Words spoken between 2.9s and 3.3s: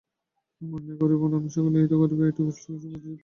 হইল।